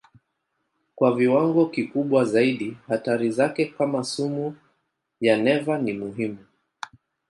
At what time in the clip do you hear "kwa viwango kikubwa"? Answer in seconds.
0.95-2.25